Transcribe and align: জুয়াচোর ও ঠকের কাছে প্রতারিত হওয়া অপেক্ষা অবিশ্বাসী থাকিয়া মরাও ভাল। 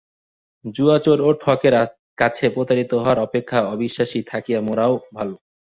জুয়াচোর 0.75 1.17
ও 1.21 1.29
ঠকের 1.41 1.75
কাছে 2.17 2.45
প্রতারিত 2.49 2.91
হওয়া 2.95 3.23
অপেক্ষা 3.27 3.59
অবিশ্বাসী 3.73 4.19
থাকিয়া 4.31 4.59
মরাও 4.61 4.93
ভাল। 5.15 5.29